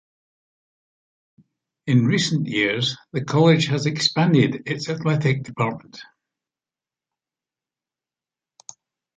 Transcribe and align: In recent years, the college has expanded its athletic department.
In 1.85 2.07
recent 2.07 2.47
years, 2.47 2.97
the 3.13 3.23
college 3.23 3.67
has 3.67 3.85
expanded 3.85 4.63
its 4.67 4.89
athletic 4.89 5.43
department. 5.43 6.01